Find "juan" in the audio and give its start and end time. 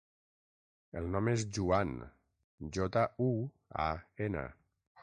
1.59-1.93